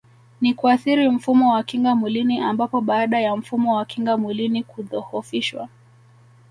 [0.41, 5.69] Ni kuathiri mfumo wa kinga mwilini ambapo baada ya mfumo wa kinga mwilini kudhohofishwa